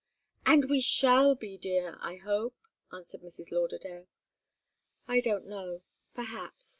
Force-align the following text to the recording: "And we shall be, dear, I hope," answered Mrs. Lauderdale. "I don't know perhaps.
"And 0.47 0.67
we 0.67 0.81
shall 0.81 1.35
be, 1.35 1.59
dear, 1.59 1.99
I 2.01 2.15
hope," 2.15 2.55
answered 2.91 3.21
Mrs. 3.21 3.51
Lauderdale. 3.51 4.07
"I 5.07 5.19
don't 5.19 5.45
know 5.45 5.83
perhaps. 6.15 6.69